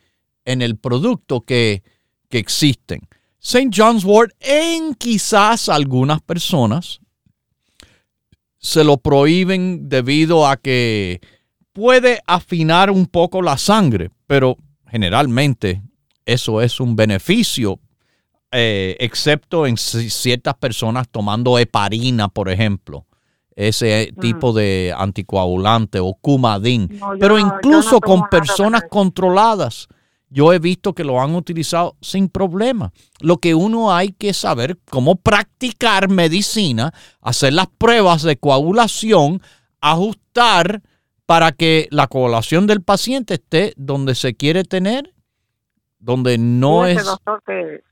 [0.45, 1.84] en el producto que,
[2.30, 3.01] que existen.
[3.39, 3.70] St.
[3.74, 7.01] John's Wort en quizás algunas personas
[8.60, 11.22] se lo prohíben debido a que
[11.74, 14.57] puede afinar un poco la sangre, pero
[14.88, 15.82] generalmente
[16.26, 17.80] eso es un beneficio,
[18.51, 23.05] eh, excepto en ciertas personas tomando heparina, por ejemplo
[23.60, 24.22] ese mm.
[24.22, 26.99] tipo de anticoagulante o Coumadin.
[27.20, 29.89] Pero incluso con personas controladas,
[30.30, 32.91] yo he visto que lo han utilizado sin problema.
[33.21, 39.41] Lo que uno hay que saber cómo practicar medicina, hacer las pruebas de coagulación
[39.82, 40.82] ajustar
[41.25, 45.13] para que la coagulación del paciente esté donde se quiere tener,
[45.99, 47.05] donde no es...
[47.05, 47.84] Doctor, que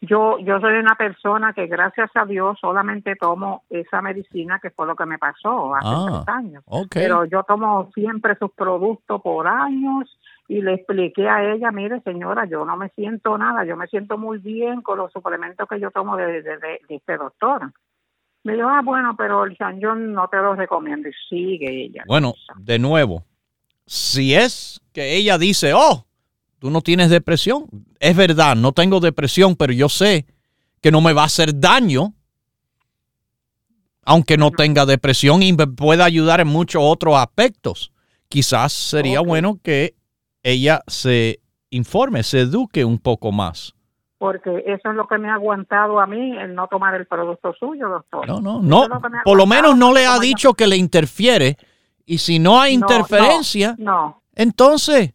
[0.00, 4.86] yo, yo soy una persona que gracias a Dios solamente tomo esa medicina que fue
[4.86, 6.64] lo que me pasó hace ah, tres años.
[6.90, 10.08] Pero yo tomo siempre sus productos por años
[10.52, 14.18] y le expliqué a ella, mire señora, yo no me siento nada, yo me siento
[14.18, 17.72] muy bien con los suplementos que yo tomo de, de, este doctor.
[18.44, 21.08] Me dijo, ah, bueno, pero el San John no te lo recomiendo.
[21.08, 22.04] Y sigue ella.
[22.06, 23.24] Bueno, de nuevo,
[23.86, 26.04] si es que ella dice, oh,
[26.58, 27.64] tú no tienes depresión.
[27.98, 30.26] Es verdad, no tengo depresión, pero yo sé
[30.82, 32.12] que no me va a hacer daño,
[34.04, 37.90] aunque no tenga depresión y me pueda ayudar en muchos otros aspectos.
[38.28, 39.94] Quizás sería bueno que
[40.42, 41.40] ella se
[41.70, 43.74] informe, se eduque un poco más.
[44.18, 47.52] Porque eso es lo que me ha aguantado a mí, el no tomar el producto
[47.54, 48.26] suyo, doctor.
[48.28, 48.88] No, no, no.
[49.24, 51.56] Por lo menos no le ha dicho que le interfiere.
[52.04, 55.14] Y si no hay interferencia, no, entonces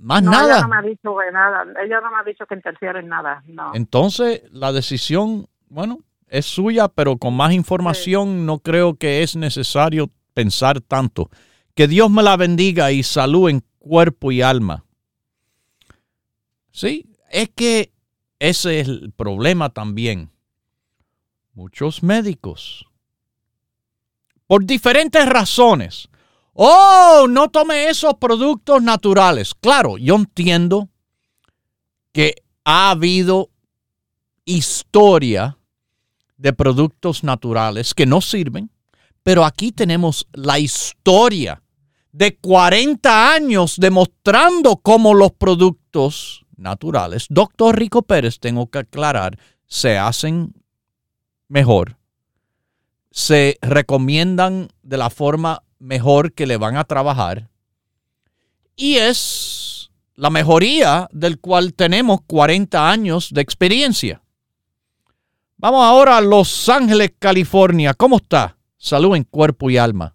[0.00, 0.56] más nada.
[0.56, 1.66] Ella no me ha dicho nada.
[1.84, 3.42] Ella no me ha dicho que interfiere en nada.
[3.46, 3.72] No.
[3.74, 10.08] Entonces, la decisión, bueno, es suya, pero con más información no creo que es necesario
[10.32, 11.28] pensar tanto.
[11.74, 14.84] Que Dios me la bendiga y salud en cuerpo y alma.
[16.70, 17.92] Sí, es que
[18.38, 20.30] ese es el problema también.
[21.52, 22.86] Muchos médicos,
[24.46, 26.08] por diferentes razones,
[26.62, 29.54] Oh, no tome esos productos naturales.
[29.54, 30.90] Claro, yo entiendo
[32.12, 33.50] que ha habido
[34.44, 35.56] historia
[36.36, 38.70] de productos naturales que no sirven,
[39.22, 41.62] pero aquí tenemos la historia
[42.12, 49.98] de 40 años demostrando cómo los productos naturales, doctor Rico Pérez, tengo que aclarar, se
[49.98, 50.54] hacen
[51.48, 51.96] mejor,
[53.10, 57.48] se recomiendan de la forma mejor que le van a trabajar.
[58.76, 64.22] Y es la mejoría del cual tenemos 40 años de experiencia.
[65.56, 67.94] Vamos ahora a Los Ángeles, California.
[67.94, 68.56] ¿Cómo está?
[68.78, 70.14] Salud en cuerpo y alma.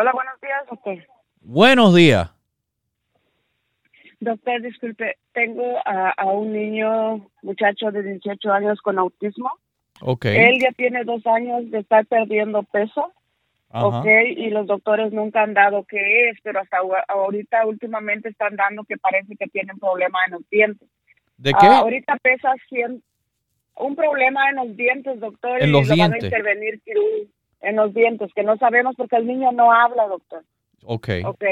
[0.00, 0.98] Hola, buenos días, doctor.
[1.40, 2.30] Buenos días.
[4.20, 9.50] Doctor, disculpe, tengo a, un niño, muchacho de 18 años con autismo.
[10.00, 10.36] Okay.
[10.36, 13.12] Él ya tiene dos años de estar perdiendo peso
[13.70, 16.78] Ok, y los doctores nunca han dado qué es, pero hasta
[17.08, 20.88] ahorita últimamente están dando que parece que tienen problema en los dientes.
[21.38, 21.66] ¿De qué?
[21.66, 23.02] Ah, ahorita pesa 100,
[23.76, 26.80] un problema en los dientes, doctor, y lo van a intervenir
[27.60, 30.44] en los dientes, que no sabemos porque el niño no habla, doctor.
[30.84, 31.08] Ok.
[31.24, 31.44] Ok.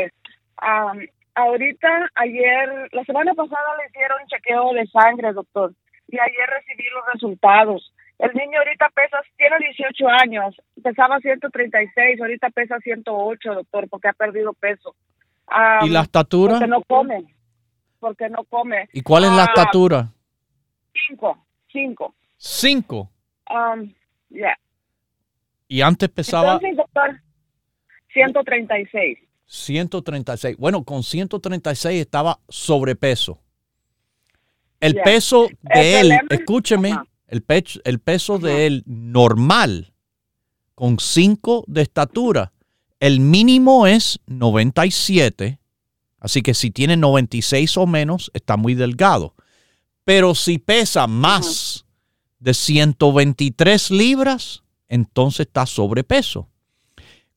[1.35, 5.73] ahorita, ayer, la semana pasada le hicieron chequeo de sangre, doctor,
[6.09, 7.93] y ayer recibí los resultados.
[8.19, 14.13] El niño ahorita pesa, tiene 18 años, pesaba 136, ahorita pesa 108, doctor, porque ha
[14.15, 14.95] perdido peso.
[15.83, 16.55] ¿Y la estatura?
[16.55, 17.25] Porque no come,
[18.01, 18.89] porque no come.
[18.93, 20.09] ¿Y cuál es la ah, estatura?
[21.07, 21.39] Cinco,
[21.71, 22.15] cinco.
[22.39, 23.11] ¿Cinco?
[23.51, 23.93] Um,
[24.31, 24.57] ya.
[25.69, 26.55] ¿Y antes pesaba?
[26.55, 27.21] Entonces, doctor,
[28.13, 29.19] 136.
[29.47, 30.57] 136.
[30.57, 33.41] Bueno, con 136 estaba sobrepeso.
[34.81, 36.95] El peso de él, escúcheme,
[37.29, 39.93] el, pecho, el peso de él normal,
[40.75, 42.53] con 5 de estatura,
[43.01, 45.59] el mínimo es 97.
[46.21, 49.35] Así que si tiene 96 o menos, está muy delgado.
[50.05, 51.85] Pero si pesa más
[52.39, 56.49] de 123 libras, entonces está sobrepeso.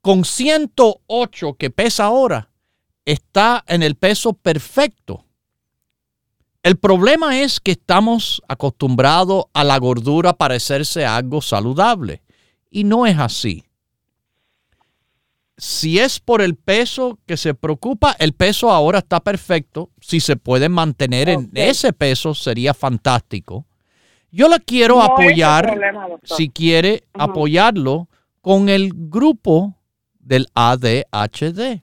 [0.01, 2.49] Con 108 que pesa ahora,
[3.05, 5.25] está en el peso perfecto.
[6.61, 12.21] El problema es que estamos acostumbrados a la gordura parecerse algo saludable
[12.69, 13.63] y no es así.
[15.57, 19.89] Si es por el peso que se preocupa, el peso ahora está perfecto.
[19.99, 23.65] Si se puede mantener en ese peso sería fantástico.
[24.31, 25.77] Yo la quiero apoyar,
[26.23, 28.07] si quiere apoyarlo,
[28.41, 29.75] con el grupo
[30.19, 31.81] del ADHD.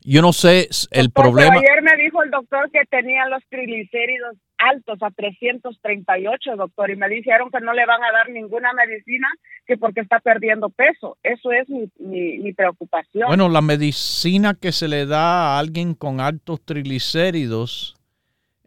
[0.00, 1.56] Yo no sé el problema.
[1.56, 7.08] Ayer me dijo el doctor que tenía los triglicéridos altos a 338, doctor, y me
[7.10, 9.28] dijeron que no le van a dar ninguna medicina
[9.66, 11.18] que porque está perdiendo peso.
[11.22, 13.28] Eso es mi, preocupación.
[13.28, 17.97] Bueno, la medicina que se le da a alguien con altos triglicéridos,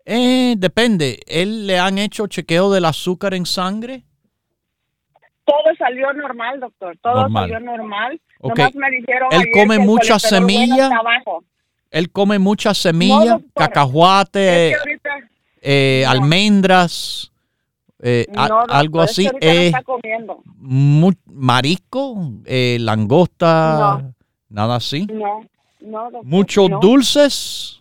[0.06, 1.20] eh, depende.
[1.28, 4.04] ¿Él le han hecho chequeo del azúcar en sangre?
[5.46, 6.98] Todo salió normal, doctor.
[7.02, 8.22] Todo salió normal.
[8.42, 10.90] Nomás me dijeron Él come mucha semilla.
[11.92, 14.76] Él come mucha semilla, cacahuate,
[15.62, 17.28] eh, almendras,
[18.04, 19.30] Eh, algo así.
[19.42, 19.72] Eh,
[21.26, 24.12] marisco, eh, langosta,
[24.50, 25.06] nada así.
[25.06, 25.46] No,
[25.82, 26.04] no.
[26.04, 27.81] Doctor, Muchos dulces.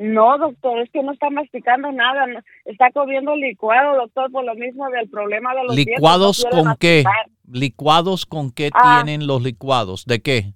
[0.00, 2.24] No, doctor, es que no está masticando nada.
[2.64, 7.04] Está comiendo licuado, doctor, por lo mismo del problema de los ¿Licuados con qué?
[7.46, 9.02] ¿Licuados con qué ah.
[9.04, 10.06] tienen los licuados?
[10.06, 10.54] ¿De qué?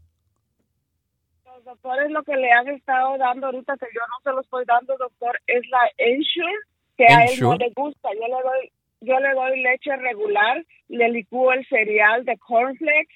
[1.44, 4.64] Los doctores lo que le han estado dando ahorita, que yo no se los estoy
[4.64, 6.54] dando, doctor, es la Ensure,
[6.96, 8.08] que a él no le gusta.
[8.14, 8.72] Yo le doy
[9.02, 13.14] yo le doy leche regular, le licúo el cereal de cornflakes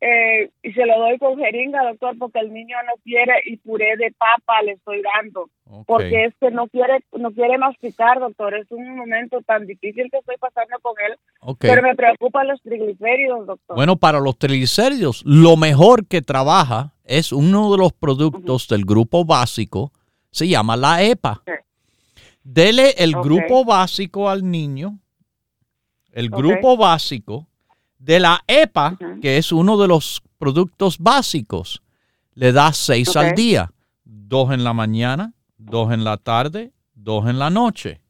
[0.00, 3.96] eh, y se lo doy con jeringa, doctor, porque el niño no quiere y puré
[3.96, 5.48] de papa le estoy dando,
[5.86, 8.54] porque es que no quiere no quiere masticar, doctor.
[8.54, 11.16] Es un momento tan difícil que estoy pasando con él,
[11.58, 13.76] pero me preocupan los triglicéridos, doctor.
[13.76, 19.24] Bueno, para los triglicéridos, lo mejor que trabaja es uno de los productos del grupo
[19.24, 19.92] básico,
[20.30, 21.42] se llama la EPA.
[22.42, 24.98] Dele el grupo básico al niño,
[26.12, 27.48] el grupo básico
[27.98, 31.82] de la EPA, que es uno de los productos básicos,
[32.34, 33.72] le da seis al día,
[34.04, 38.00] dos en la mañana, dos en la tarde, dos en la noche.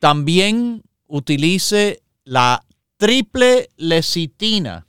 [0.00, 2.62] También utilice la
[2.96, 4.86] triple lecitina.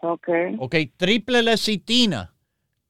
[0.00, 0.28] Ok.
[0.58, 2.34] Ok, triple lecitina.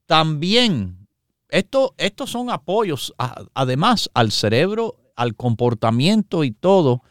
[0.06, 1.06] También,
[1.48, 3.14] esto, estos son apoyos,
[3.54, 7.02] además, al cerebro, al comportamiento y todo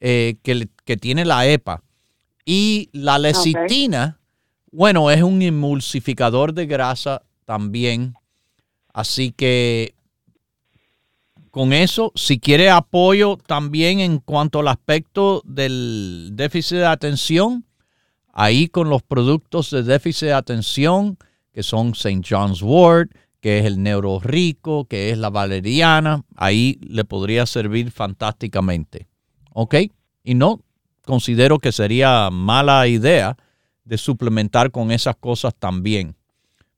[0.00, 1.82] eh, que, tiene la EPA.
[2.44, 4.18] Y la lecitina,
[4.72, 8.14] bueno, es un emulsificador de grasa también.
[8.92, 9.94] Así que
[11.50, 17.64] con eso, si quiere apoyo también en cuanto al aspecto del déficit de atención,
[18.32, 21.18] ahí con los productos de déficit de atención,
[21.52, 22.22] que son St.
[22.28, 27.90] John's Wort, que es el Neuro Rico, que es la valeriana, ahí le podría servir
[27.90, 29.09] fantásticamente.
[29.52, 29.74] ¿Ok?
[30.24, 30.60] Y no
[31.04, 33.36] considero que sería mala idea
[33.84, 36.14] de suplementar con esas cosas también.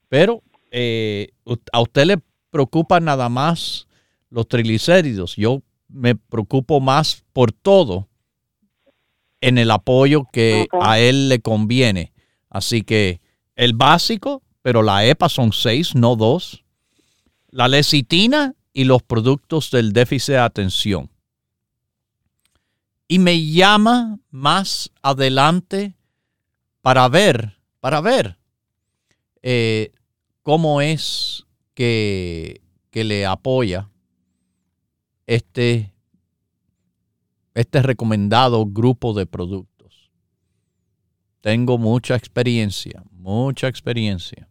[0.09, 1.29] Pero eh,
[1.71, 2.19] a usted le
[2.49, 3.87] preocupa nada más
[4.29, 5.35] los triglicéridos.
[5.35, 8.07] Yo me preocupo más por todo
[9.41, 12.13] en el apoyo que a él le conviene.
[12.49, 13.21] Así que
[13.55, 16.63] el básico, pero la EPA son seis, no dos.
[17.49, 21.12] La lecitina y los productos del déficit de atención
[23.13, 25.95] y me llama más adelante
[26.81, 28.39] para ver, para ver
[29.43, 29.91] eh,
[30.41, 31.45] cómo es
[31.75, 33.91] que, que, le apoya
[35.27, 35.93] este,
[37.53, 40.09] este recomendado grupo de productos.
[41.41, 44.49] Tengo mucha experiencia, mucha experiencia.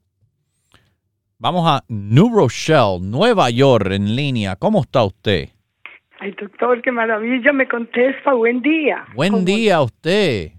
[1.37, 4.55] Vamos a New Rochelle, Nueva York, en línea.
[4.55, 5.51] ¿Cómo está usted?
[6.23, 8.33] Ay, doctor, qué maravilla, me contesta.
[8.33, 9.05] Buen día.
[9.17, 10.53] Buen día a usted.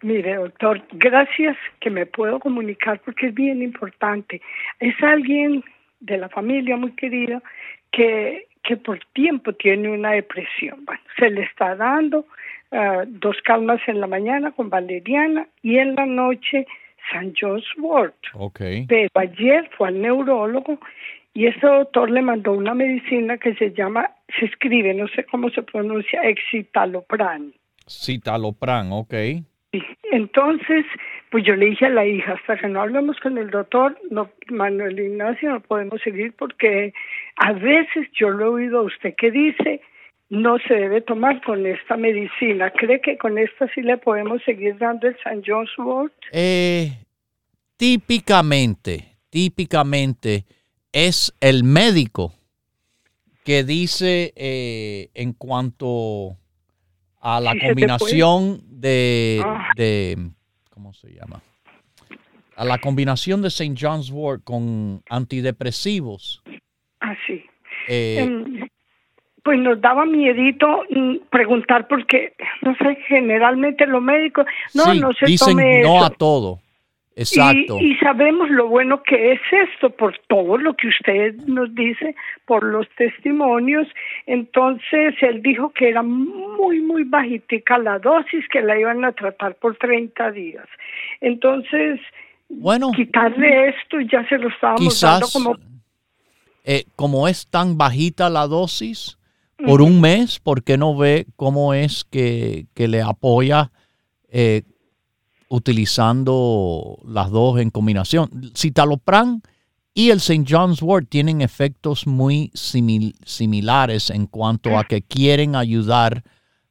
[0.00, 4.40] Mire, doctor, gracias que me puedo comunicar porque es bien importante.
[4.80, 5.62] Es alguien
[6.00, 7.42] de la familia muy querida
[7.90, 10.86] que, que por tiempo tiene una depresión.
[10.86, 12.24] Bueno, se le está dando
[12.70, 16.66] ah, dos calmas en la mañana con valeriana y en la noche
[17.12, 18.16] San John's Wort.
[18.32, 18.86] Okay.
[18.86, 20.78] Pero ayer fue al neurólogo
[21.34, 25.48] y ese doctor le mandó una medicina que se llama, se escribe, no sé cómo
[25.50, 27.54] se pronuncia, excitalopran.
[27.88, 29.14] Citalopran, ok.
[30.10, 30.84] Entonces,
[31.30, 34.30] pues yo le dije a la hija, hasta que no hablemos con el doctor, no,
[34.50, 36.92] Manuel Ignacio, no podemos seguir porque
[37.36, 39.80] a veces yo lo he oído a usted que dice,
[40.28, 42.70] no se debe tomar con esta medicina.
[42.70, 46.12] ¿Cree que con esta sí le podemos seguir dando el San John's Wort?
[46.32, 46.90] Eh,
[47.78, 50.44] típicamente, típicamente
[50.92, 52.32] es el médico
[53.44, 56.36] que dice eh, en cuanto
[57.20, 59.70] a la combinación de, ah.
[59.76, 60.30] de,
[60.70, 61.42] ¿cómo se llama?
[62.56, 63.74] A la combinación de St.
[63.78, 66.42] John's Wort con antidepresivos.
[67.00, 67.44] Ah, sí.
[67.88, 68.68] Eh, em,
[69.42, 70.82] pues nos daba miedito
[71.30, 76.60] preguntar porque, no sé, generalmente los médicos, no, no se dicen no a todo.
[77.16, 77.78] Exacto.
[77.78, 82.14] Y, sabemos lo bueno que es esto por todo lo que usted nos dice,
[82.46, 83.86] por los testimonios.
[84.26, 89.54] Entonces, él dijo que era muy, muy bajitica la dosis, que la iban a tratar
[89.56, 90.66] por 30 días.
[91.20, 92.00] Entonces,
[92.48, 95.56] bueno, quitarle esto ya se lo estábamos dando como...
[96.64, 99.18] Eh, como es tan bajita la dosis,
[99.66, 103.70] por un mes, ¿por qué no ve cómo es que, que le apoya
[104.30, 104.62] eh,
[105.52, 108.30] utilizando las dos en combinación.
[108.56, 109.42] Citalopran
[109.92, 110.46] y el St.
[110.48, 116.22] John's Wort tienen efectos muy similares en cuanto a que quieren ayudar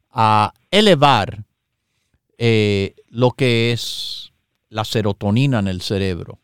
[0.09, 1.43] a elevar
[2.39, 4.33] eh, lo que es
[4.69, 6.39] la serotonina en el cerebro.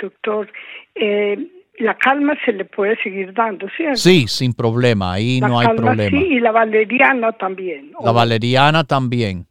[0.00, 0.50] Doctor,
[0.96, 1.36] eh,
[1.78, 3.96] la calma se le puede seguir dando, ¿cierto?
[3.96, 6.18] Sí, sin problema, ahí no hay problema.
[6.18, 7.92] Sí, y la valeriana también.
[8.02, 9.46] La valeriana también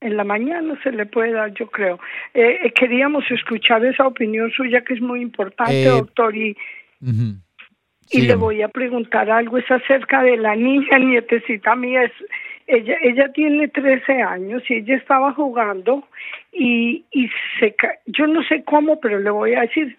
[0.00, 1.98] en la mañana se le puede dar, yo creo.
[2.34, 6.56] Eh, eh, queríamos escuchar esa opinión suya que es muy importante, eh, doctor, y,
[8.10, 12.12] y le voy a preguntar algo, es acerca de la niña nietecita mía, es,
[12.66, 16.06] ella, ella tiene 13 años y ella estaba jugando
[16.52, 17.74] y, y se,
[18.06, 19.96] yo no sé cómo, pero le voy a decir,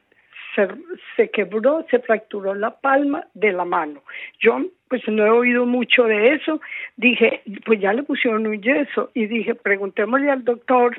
[0.55, 0.67] se,
[1.15, 4.03] se quebró, se fracturó la palma de la mano.
[4.39, 4.59] Yo
[4.89, 6.59] pues no he oído mucho de eso.
[6.97, 10.97] Dije, pues ya le pusieron un yeso y dije, preguntémosle al doctor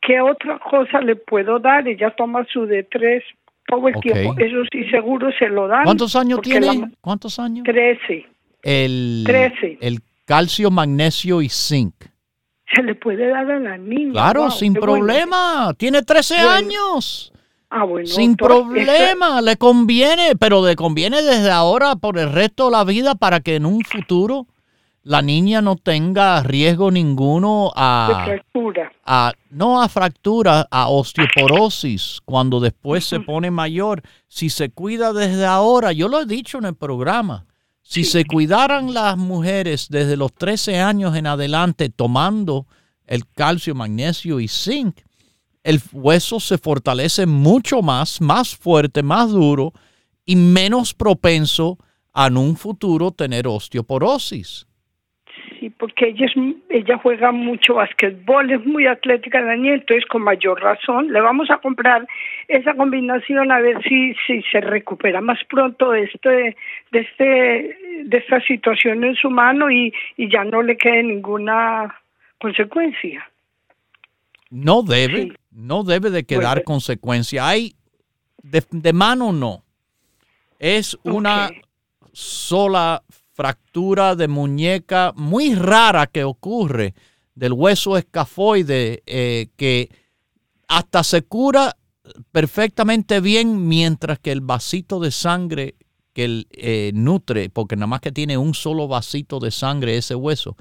[0.00, 1.88] qué otra cosa le puedo dar.
[1.88, 3.22] Ella toma su D3
[3.66, 4.34] todo el tiempo.
[4.38, 5.84] Eso sí, seguro se lo dan.
[5.84, 6.92] ¿Cuántos años tiene?
[7.00, 7.64] ¿Cuántos años?
[7.64, 8.26] Trece.
[8.62, 9.24] El,
[9.80, 11.94] El calcio, magnesio y zinc.
[12.74, 14.12] Se le puede dar a la niña.
[14.12, 15.74] Claro, sin problema.
[15.76, 17.32] Tiene 13 años.
[17.70, 22.82] Ah, Sin problema, le conviene, pero le conviene desde ahora por el resto de la
[22.82, 24.48] vida para que en un futuro
[25.04, 28.92] la niña no tenga riesgo ninguno a, fractura.
[29.06, 34.02] a no a fractura, a osteoporosis cuando después se pone mayor.
[34.26, 37.46] Si se cuida desde ahora, yo lo he dicho en el programa,
[37.82, 42.66] si se cuidaran las mujeres desde los 13 años en adelante tomando
[43.06, 44.98] el calcio, magnesio y zinc,
[45.62, 49.72] el hueso se fortalece mucho más, más fuerte, más duro
[50.24, 51.76] y menos propenso
[52.12, 54.66] a en un futuro tener osteoporosis.
[55.58, 56.26] Sí, porque ella,
[56.70, 61.58] ella juega mucho basquetbol, es muy atlética la entonces con mayor razón le vamos a
[61.58, 62.06] comprar
[62.48, 64.14] esa combinación a ver si,
[64.50, 66.56] se recupera más pronto de este,
[66.92, 71.94] de este, de esta situación en su mano y ya no le quede ninguna
[72.38, 73.29] consecuencia.
[74.50, 77.46] No debe, no debe de quedar consecuencia.
[77.46, 77.76] Hay,
[78.42, 79.64] de, mano no.
[80.58, 81.50] Es una
[82.12, 86.94] sola fractura de muñeca muy rara que ocurre
[87.34, 89.88] del hueso escafoide eh, que
[90.68, 91.76] hasta se cura
[92.32, 95.76] perfectamente bien mientras que el vasito de sangre
[96.12, 100.56] que eh, nutre, porque nada más que tiene un solo vasito de sangre ese hueso,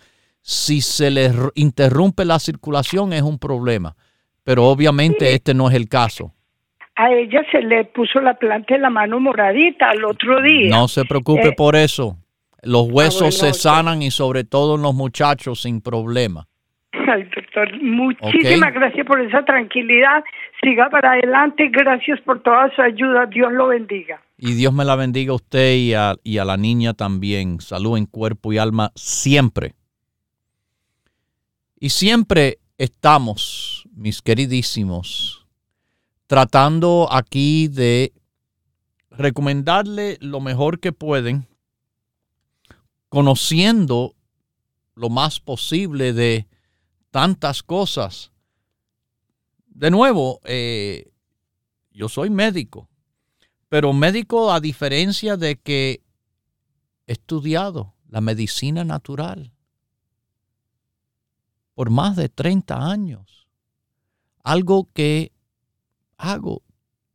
[0.50, 3.96] si se le interrumpe la circulación es un problema,
[4.44, 6.34] pero obviamente este no es el caso.
[6.96, 10.72] A ella se le puso la planta de la mano moradita al otro día.
[10.72, 12.18] No se preocupe eh, por eso.
[12.64, 16.48] Los huesos se sanan y sobre todo en los muchachos sin problema.
[16.94, 20.24] Ay, doctor, muchísimas gracias por esa tranquilidad.
[20.64, 21.70] Siga para adelante.
[21.72, 23.28] Gracias por toda su ayuda.
[23.28, 24.20] Dios lo bendiga.
[24.36, 27.62] Y Dios me la bendiga a usted y a, y a la niña también.
[27.62, 29.76] Salud en cuerpo y alma siempre.
[31.82, 35.48] Y siempre estamos, mis queridísimos,
[36.28, 38.12] tratando aquí de
[39.10, 41.48] recomendarle lo mejor que pueden,
[43.08, 44.14] conociendo
[44.94, 46.48] lo más posible de
[47.12, 48.34] tantas cosas.
[49.68, 51.14] De nuevo, eh,
[51.92, 52.90] yo soy médico,
[53.70, 56.02] pero médico a diferencia de que
[57.08, 59.54] he estudiado la medicina natural
[61.80, 63.48] por más de 30 años.
[64.44, 65.32] Algo que
[66.18, 66.62] hago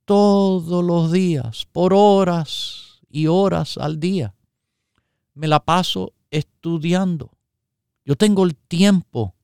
[0.07, 4.35] todos los días, por horas y horas al día.
[5.35, 7.31] Me la paso estudiando.
[8.07, 9.35] Yo tengo el tiempo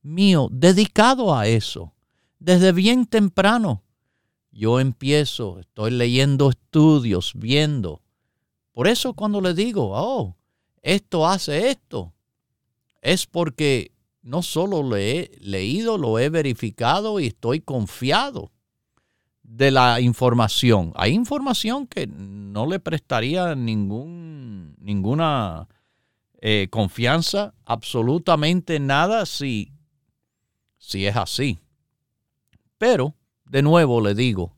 [0.00, 1.92] mío dedicado a eso.
[2.38, 3.82] Desde bien temprano
[4.50, 8.00] yo empiezo, estoy leyendo estudios, viendo.
[8.72, 10.38] Por eso cuando le digo, oh,
[10.80, 12.14] esto hace esto,
[13.02, 13.92] es porque
[14.22, 18.52] no solo lo he leído, lo he verificado y estoy confiado
[19.42, 20.92] de la información.
[20.94, 25.68] Hay información que no le prestaría ningún, ninguna
[26.40, 29.72] eh, confianza, absolutamente nada si,
[30.78, 31.58] si es así.
[32.78, 33.14] Pero,
[33.46, 34.54] de nuevo le digo,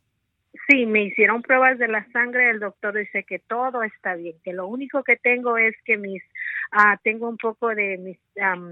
[0.72, 2.50] Sí, me hicieron pruebas de la sangre.
[2.50, 6.24] El doctor dice que todo está bien, que lo único que tengo es que mis
[6.72, 8.18] ah, tengo un poco de mis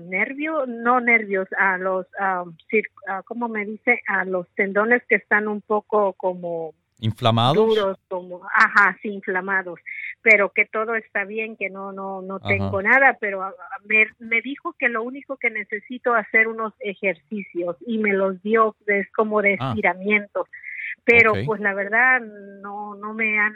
[0.08, 2.56] nervios, no nervios, a los, um,
[3.26, 4.02] ¿cómo me dice?
[4.08, 9.80] A los tendones que están un poco como inflamados, duros, como, ajá, sí, inflamados,
[10.22, 13.42] pero que todo está bien, que no, no, no tengo nada, pero
[13.86, 18.76] me, me dijo que lo único que necesito hacer unos ejercicios y me los dio,
[18.88, 19.74] es como de ah.
[21.10, 22.22] Pero pues la verdad
[22.62, 23.54] no, no me han,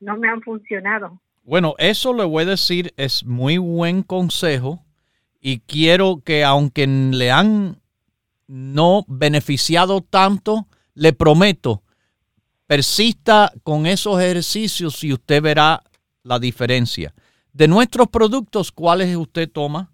[0.00, 1.20] no me han funcionado.
[1.42, 4.84] Bueno, eso le voy a decir, es muy buen consejo
[5.40, 7.80] y quiero que aunque le han
[8.48, 11.82] no beneficiado tanto, le prometo,
[12.66, 15.82] persista con esos ejercicios y usted verá
[16.22, 17.14] la diferencia.
[17.52, 19.92] De nuestros productos, ¿cuáles usted toma?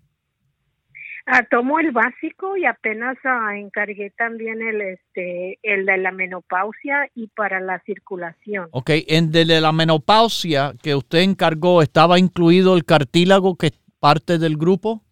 [1.24, 7.08] Ah, tomo el básico y apenas ah, encargué también el este el de la menopausia
[7.14, 8.68] y para la circulación.
[8.72, 14.38] Ok, en de la menopausia que usted encargó, ¿estaba incluido el cartílago que es parte
[14.38, 15.04] del grupo?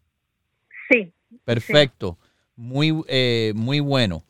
[0.90, 1.12] Sí.
[1.44, 2.18] Perfecto,
[2.56, 4.24] muy, eh, muy bueno.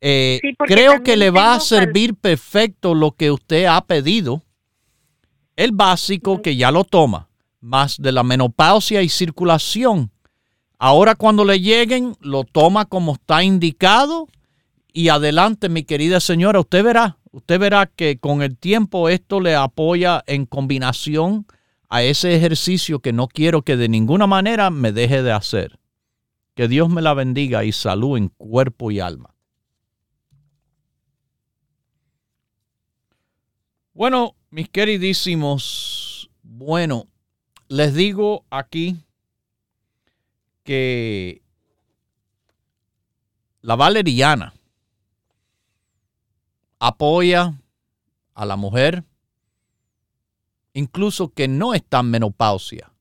[0.00, 4.42] Eh, creo que le va a servir perfecto lo que usted ha pedido.
[5.54, 7.28] El básico que ya lo toma,
[7.60, 10.10] más de la menopausia y circulación
[10.78, 14.28] Ahora cuando le lleguen, lo toma como está indicado
[14.92, 19.54] y adelante, mi querida señora, usted verá, usted verá que con el tiempo esto le
[19.54, 21.46] apoya en combinación
[21.88, 25.78] a ese ejercicio que no quiero que de ninguna manera me deje de hacer.
[26.54, 29.34] Que Dios me la bendiga y salud en cuerpo y alma.
[33.92, 37.06] Bueno, mis queridísimos, bueno,
[37.68, 38.96] les digo aquí
[40.66, 41.42] que
[43.62, 44.52] la valeriana
[46.80, 47.54] apoya
[48.34, 49.04] a la mujer,
[50.74, 52.92] incluso que no está en menopausia,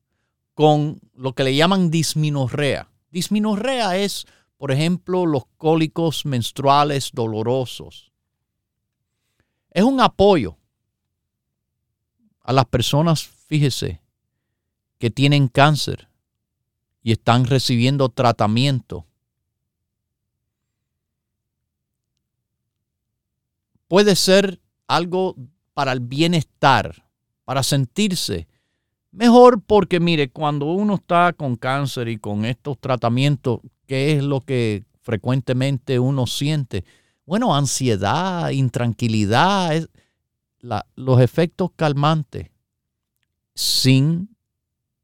[0.54, 2.90] con lo que le llaman disminorrea.
[3.10, 8.12] Disminorrea es, por ejemplo, los cólicos menstruales dolorosos.
[9.72, 10.56] Es un apoyo
[12.42, 14.02] a las personas, fíjese,
[15.00, 16.08] que tienen cáncer,
[17.06, 19.06] y están recibiendo tratamiento.
[23.88, 25.36] Puede ser algo
[25.76, 27.06] para el bienestar,
[27.44, 28.48] para sentirse
[29.12, 34.42] mejor, porque mire, cuando uno está con cáncer y con estos tratamientos, ¿qué es lo
[34.42, 36.86] que frecuentemente uno siente?
[37.28, 39.88] Bueno, ansiedad, intranquilidad,
[40.96, 42.50] los efectos calmantes
[43.54, 44.36] sin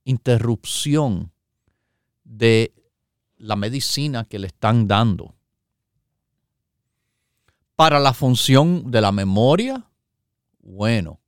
[0.04, 1.32] interrupción
[2.32, 2.74] de
[3.38, 5.36] la medicina que le están dando.
[7.76, 9.90] Para la función de la memoria,
[10.62, 11.20] bueno,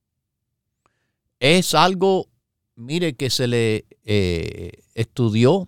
[1.39, 2.29] es algo,
[2.75, 5.67] mire, que se le eh, estudió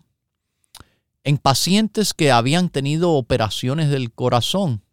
[1.26, 4.84] en pacientes que habían tenido operaciones del corazón.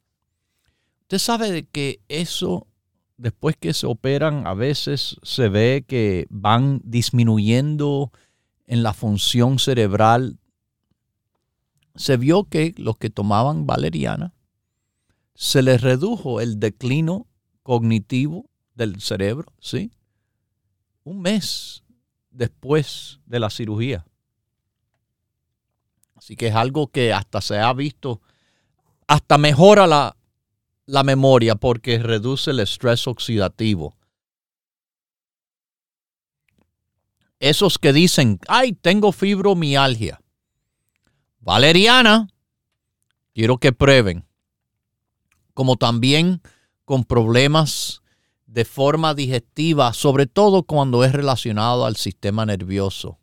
[1.02, 2.66] Usted sabe que eso,
[3.16, 8.10] después que se operan, a veces se ve que van disminuyendo
[8.66, 10.38] en la función cerebral,
[11.94, 14.34] se vio que los que tomaban valeriana
[15.34, 17.26] se les redujo el declino
[17.62, 19.92] cognitivo del cerebro, ¿sí?
[21.04, 21.82] Un mes
[22.30, 24.06] después de la cirugía.
[26.14, 28.20] Así que es algo que hasta se ha visto,
[29.08, 30.16] hasta mejora la,
[30.86, 33.96] la memoria porque reduce el estrés oxidativo.
[37.42, 40.22] Esos que dicen, ay, tengo fibromialgia.
[41.40, 42.28] Valeriana,
[43.34, 44.24] quiero que prueben.
[45.52, 46.40] Como también
[46.84, 48.00] con problemas
[48.46, 53.18] de forma digestiva, sobre todo cuando es relacionado al sistema nervioso.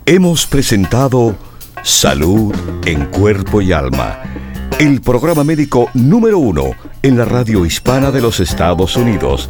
[0.05, 1.35] Hemos presentado
[1.83, 2.53] Salud
[2.85, 4.21] en Cuerpo y Alma,
[4.79, 6.71] el programa médico número uno
[7.01, 9.49] en la radio hispana de los Estados Unidos